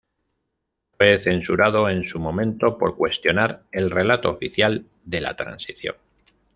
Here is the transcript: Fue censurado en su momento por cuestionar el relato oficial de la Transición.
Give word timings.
Fue 0.97 1.15
censurado 1.19 1.87
en 1.87 2.07
su 2.07 2.19
momento 2.19 2.75
por 2.79 2.95
cuestionar 2.97 3.65
el 3.71 3.91
relato 3.91 4.31
oficial 4.31 4.87
de 5.03 5.21
la 5.21 5.35
Transición. 5.35 5.95